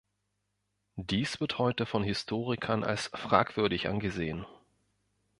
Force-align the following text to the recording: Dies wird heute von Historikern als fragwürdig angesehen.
Dies 0.95 1.39
wird 1.39 1.59
heute 1.59 1.85
von 1.85 2.01
Historikern 2.03 2.83
als 2.83 3.11
fragwürdig 3.13 3.87
angesehen. 3.87 4.47